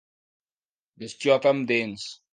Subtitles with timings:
[1.05, 2.13] Bestiota amb dents.